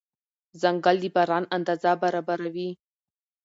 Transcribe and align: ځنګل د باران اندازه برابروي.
ځنګل 0.61 0.95
د 1.01 1.05
باران 1.15 1.43
اندازه 1.55 1.91
برابروي. 2.01 2.69